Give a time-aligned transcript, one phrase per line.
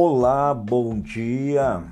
[0.00, 1.82] Olá, bom dia.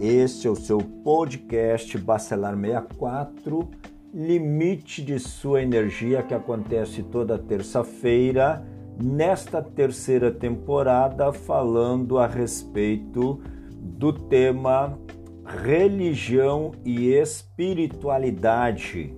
[0.00, 3.68] Este é o seu podcast Bacelar 64,
[4.14, 8.66] limite de sua energia que acontece toda terça-feira,
[8.98, 14.98] nesta terceira temporada, falando a respeito do tema
[15.44, 19.14] religião e espiritualidade.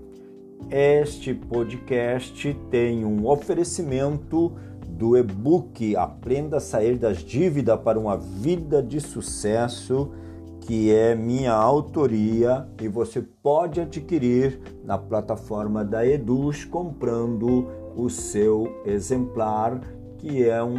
[0.68, 4.56] Este podcast tem um oferecimento
[4.96, 10.12] do e-book Aprenda a Sair das Dívidas para uma Vida de Sucesso,
[10.60, 18.82] que é minha autoria e você pode adquirir na plataforma da Eduz comprando o seu
[18.86, 19.80] exemplar,
[20.18, 20.76] que é um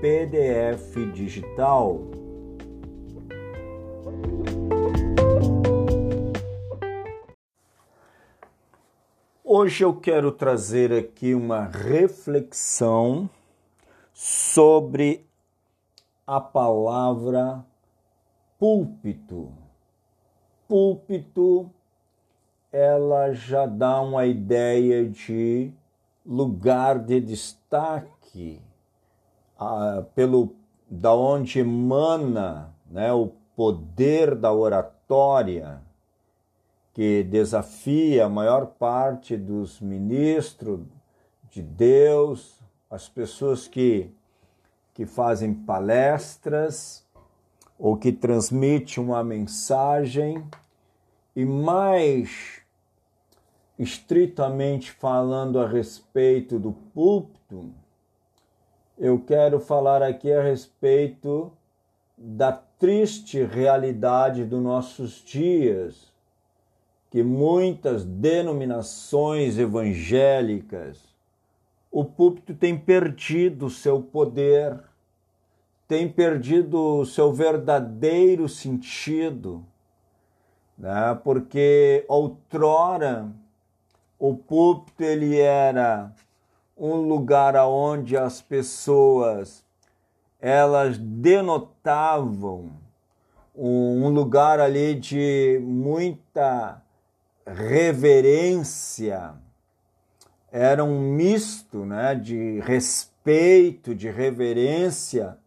[0.00, 2.00] PDF digital.
[9.44, 13.28] Hoje eu quero trazer aqui uma reflexão
[14.22, 15.26] sobre
[16.26, 17.64] a palavra
[18.58, 19.50] púlpito.
[20.68, 21.70] Púlpito,
[22.70, 25.72] ela já dá uma ideia de
[26.24, 28.60] lugar de destaque,
[29.58, 30.54] ah, pelo
[30.86, 35.80] da onde emana né, o poder da oratória,
[36.92, 40.80] que desafia a maior parte dos ministros
[41.50, 42.59] de Deus,
[42.90, 44.10] as pessoas que,
[44.92, 47.06] que fazem palestras
[47.78, 50.44] ou que transmitem uma mensagem
[51.36, 52.60] e mais
[53.78, 57.72] estritamente falando a respeito do púlpito,
[58.98, 61.50] eu quero falar aqui a respeito
[62.18, 66.12] da triste realidade dos nossos dias,
[67.08, 71.09] que muitas denominações evangélicas
[71.90, 74.78] o púlpito tem perdido o seu poder,
[75.88, 79.64] tem perdido o seu verdadeiro sentido,
[80.78, 81.18] né?
[81.24, 83.28] porque outrora
[84.18, 86.12] o púlpito ele era
[86.76, 89.64] um lugar onde as pessoas
[90.40, 92.70] elas denotavam
[93.54, 96.80] um lugar ali de muita
[97.46, 99.34] reverência,
[100.52, 105.38] era um misto né, de respeito, de reverência,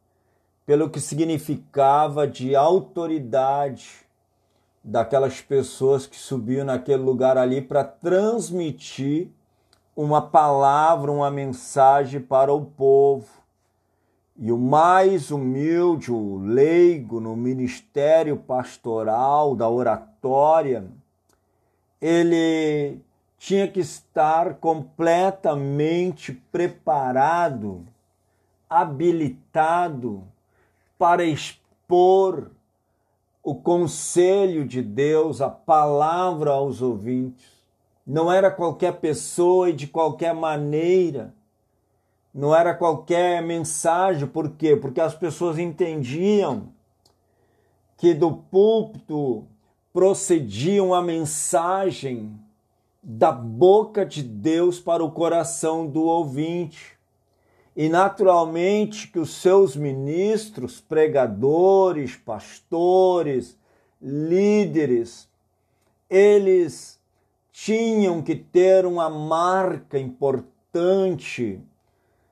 [0.65, 4.03] pelo que significava de autoridade
[4.83, 9.29] daquelas pessoas que subiam naquele lugar ali para transmitir
[9.95, 13.27] uma palavra, uma mensagem para o povo.
[14.37, 20.85] E o mais humilde, o leigo no ministério pastoral da oratória,
[22.01, 22.99] ele
[23.43, 27.85] tinha que estar completamente preparado,
[28.69, 30.23] habilitado
[30.97, 32.51] para expor
[33.43, 37.45] o conselho de Deus, a palavra aos ouvintes.
[38.07, 41.33] Não era qualquer pessoa e de qualquer maneira.
[42.33, 44.77] Não era qualquer mensagem, por quê?
[44.77, 46.69] Porque as pessoas entendiam
[47.97, 49.45] que do púlpito
[49.91, 52.39] procedia uma mensagem
[53.03, 56.97] da boca de Deus para o coração do ouvinte.
[57.75, 63.57] E naturalmente que os seus ministros, pregadores, pastores,
[64.01, 65.27] líderes,
[66.09, 66.99] eles
[67.51, 71.59] tinham que ter uma marca importante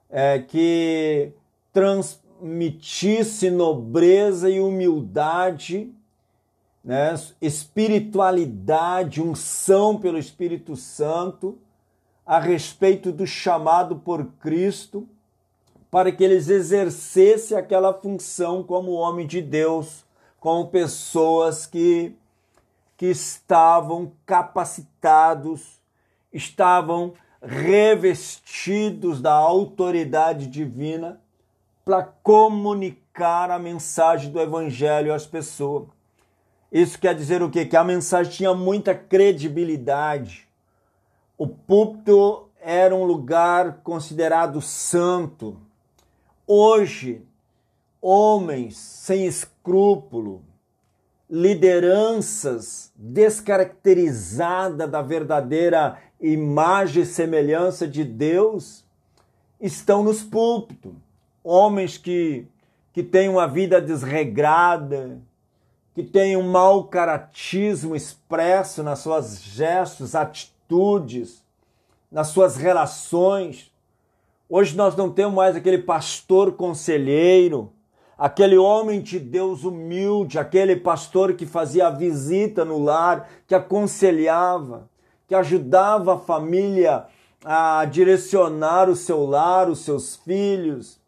[0.10, 1.34] é, que
[1.74, 5.92] transmitisse nobreza e humildade
[6.84, 11.58] né, espiritualidade, unção pelo Espírito Santo
[12.26, 15.08] a respeito do chamado por Cristo,
[15.90, 20.06] para que eles exercessem aquela função como homem de Deus,
[20.40, 22.16] como pessoas que,
[22.96, 25.82] que estavam capacitados,
[26.32, 31.20] estavam revestidos da autoridade divina
[31.84, 36.01] para comunicar a mensagem do Evangelho às pessoas.
[36.72, 37.66] Isso quer dizer o quê?
[37.66, 40.48] Que a mensagem tinha muita credibilidade.
[41.38, 45.58] O púlpito era um lugar considerado santo.
[46.48, 47.22] Hoje,
[48.02, 50.44] homens sem escrúpulo,
[51.30, 58.86] lideranças descaracterizadas da verdadeira imagem e semelhança de Deus
[59.60, 60.94] estão nos púlpitos.
[61.44, 62.46] Homens que,
[62.94, 65.20] que têm uma vida desregrada,
[65.94, 71.44] que tem um mau caratismo expresso nas suas gestos, atitudes,
[72.12, 73.72] nas suas relações.
[74.50, 77.72] Hoje nós não temos mais aquele pastor conselheiro,
[78.18, 84.90] aquele homem de Deus humilde, aquele pastor que fazia visita no lar, que aconselhava,
[85.28, 87.06] que ajudava a família
[87.44, 91.00] a direcionar o seu lar, os seus filhos,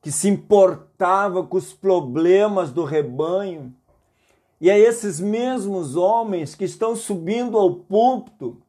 [0.00, 3.74] que se importava com os problemas do rebanho.
[4.60, 8.60] E é esses mesmos homens que estão subindo ao púlpito,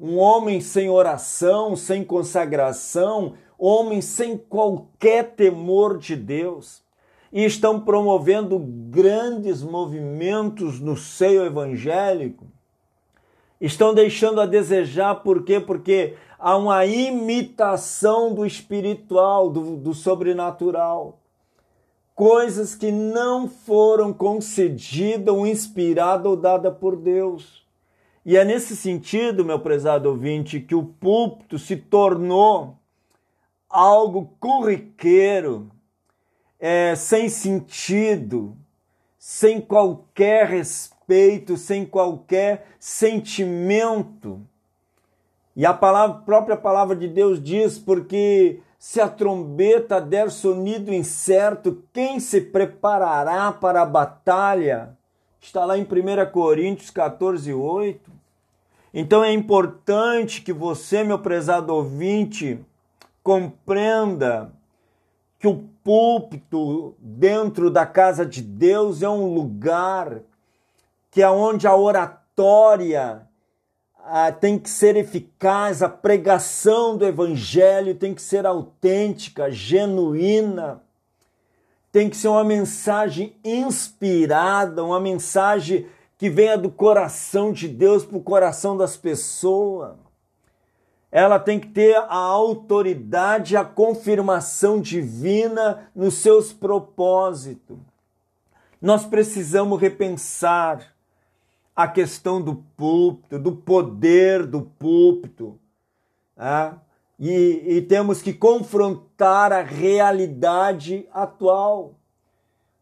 [0.00, 6.82] um homem sem oração, sem consagração, homem sem qualquer temor de Deus,
[7.30, 12.46] e estão promovendo grandes movimentos no seio evangélico.
[13.60, 15.60] Estão deixando a desejar, por quê?
[15.60, 21.18] Porque há uma imitação do espiritual, do, do sobrenatural.
[22.18, 27.64] Coisas que não foram concedidas ou inspiradas ou dadas por Deus.
[28.26, 32.74] E é nesse sentido, meu prezado ouvinte, que o púlpito se tornou
[33.70, 35.70] algo corriqueiro,
[36.58, 38.56] é, sem sentido,
[39.16, 44.40] sem qualquer respeito, sem qualquer sentimento.
[45.54, 51.82] E a palavra, própria palavra de Deus diz: porque se a trombeta der sonido incerto,
[51.92, 54.96] quem se preparará para a batalha?
[55.40, 58.10] Está lá em 1 Coríntios 14, 8.
[58.94, 62.64] Então é importante que você, meu prezado ouvinte,
[63.22, 64.52] compreenda
[65.38, 70.20] que o púlpito dentro da casa de Deus é um lugar
[71.10, 73.27] que é onde a oratória
[74.10, 80.82] ah, tem que ser eficaz, a pregação do evangelho tem que ser autêntica, genuína,
[81.92, 88.16] tem que ser uma mensagem inspirada, uma mensagem que venha do coração de Deus para
[88.16, 89.94] o coração das pessoas.
[91.10, 97.78] Ela tem que ter a autoridade, a confirmação divina nos seus propósitos.
[98.80, 100.97] Nós precisamos repensar
[101.78, 105.60] a questão do púlpito, do poder do púlpito.
[106.36, 106.74] Né?
[107.20, 111.94] E, e temos que confrontar a realidade atual.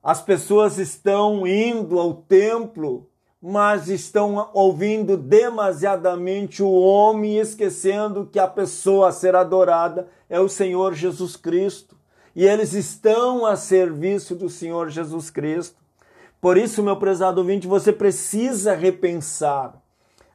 [0.02, 3.06] As pessoas estão indo ao templo
[3.48, 10.48] mas estão ouvindo demasiadamente o homem, esquecendo que a pessoa a ser adorada é o
[10.48, 11.96] Senhor Jesus Cristo.
[12.34, 15.76] E eles estão a serviço do Senhor Jesus Cristo.
[16.46, 19.82] Por isso, meu prezado ouvinte, você precisa repensar.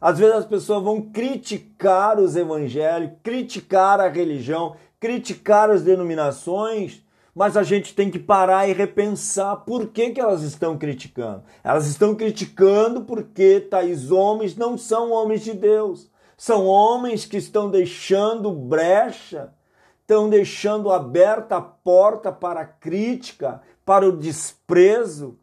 [0.02, 7.02] Às vezes as pessoas vão criticar os evangelhos, criticar a religião, criticar as denominações,
[7.34, 11.44] mas a gente tem que parar e repensar por que, que elas estão criticando.
[11.64, 16.12] Elas estão criticando porque tais homens não são homens de Deus.
[16.36, 19.54] São homens que estão deixando brecha,
[20.02, 25.40] estão deixando aberta a porta para a crítica, para o desprezo,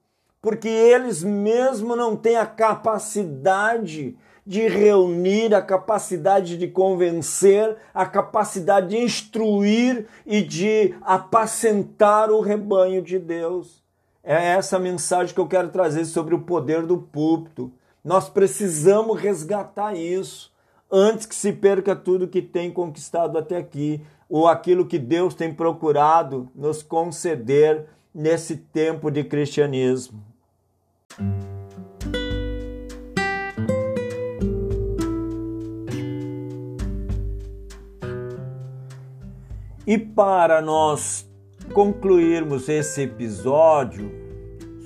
[0.48, 4.16] porque eles mesmo não têm a capacidade
[4.46, 13.02] de reunir, a capacidade de convencer, a capacidade de instruir e de apacentar o rebanho
[13.02, 13.84] de Deus.
[14.24, 17.70] É essa mensagem que eu quero trazer sobre o poder do púlpito.
[18.02, 20.50] Nós precisamos resgatar isso
[20.90, 24.00] antes que se perca tudo que tem conquistado até aqui,
[24.30, 30.27] ou aquilo que Deus tem procurado nos conceder nesse tempo de cristianismo.
[39.86, 41.26] E para nós
[41.72, 44.12] concluirmos esse episódio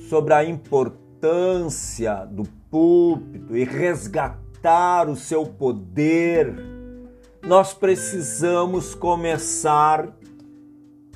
[0.08, 6.54] sobre a importância do púlpito e resgatar o seu poder,
[7.42, 10.16] nós precisamos começar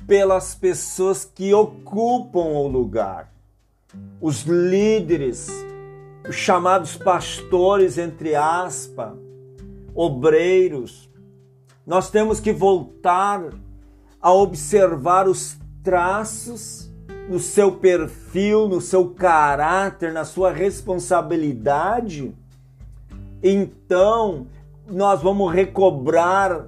[0.05, 3.31] pelas pessoas que ocupam o lugar,
[4.19, 5.49] os líderes,
[6.27, 9.13] os chamados pastores, entre aspas,
[9.93, 11.09] obreiros.
[11.85, 13.43] Nós temos que voltar
[14.21, 16.91] a observar os traços
[17.29, 22.33] no seu perfil, no seu caráter, na sua responsabilidade,
[23.43, 24.47] então
[24.89, 26.65] nós vamos recobrar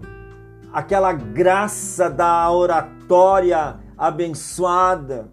[0.71, 5.29] aquela graça da oratória abençoada.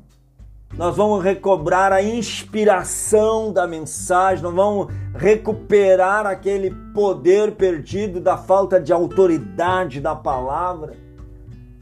[0.76, 8.78] Nós vamos recobrar a inspiração da mensagem, nós vamos recuperar aquele poder perdido da falta
[8.78, 10.92] de autoridade da palavra.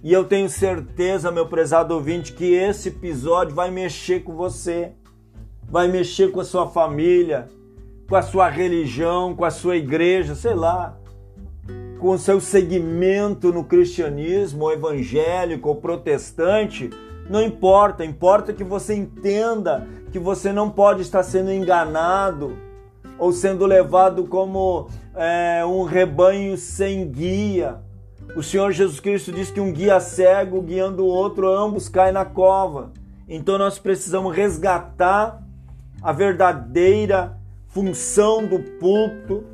[0.01, 4.93] E eu tenho certeza, meu prezado ouvinte, que esse episódio vai mexer com você,
[5.69, 7.49] vai mexer com a sua família,
[8.09, 10.97] com a sua religião, com a sua igreja, sei lá,
[11.99, 16.91] com o seu segmento no cristianismo, evangélico ou protestante,
[17.29, 22.57] Não importa, importa que você entenda que você não pode estar sendo enganado
[23.19, 27.79] ou sendo levado como é, um rebanho sem guia.
[28.37, 32.25] O Senhor Jesus Cristo diz que um guia cego guiando o outro, ambos caem na
[32.25, 32.93] cova.
[33.29, 35.43] Então nós precisamos resgatar
[36.03, 37.39] a verdadeira
[37.69, 39.45] função do púlpito,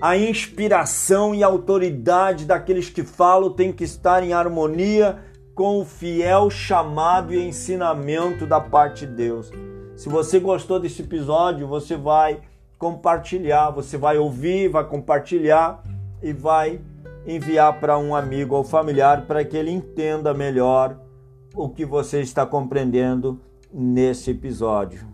[0.00, 5.18] a inspiração e autoridade daqueles que falam tem que estar em harmonia
[5.60, 9.52] com o fiel chamado e ensinamento da parte de Deus.
[9.94, 12.40] Se você gostou desse episódio, você vai
[12.78, 15.84] compartilhar, você vai ouvir, vai compartilhar
[16.22, 16.80] e vai
[17.26, 20.98] enviar para um amigo ou familiar para que ele entenda melhor
[21.54, 23.38] o que você está compreendendo
[23.70, 25.09] nesse episódio.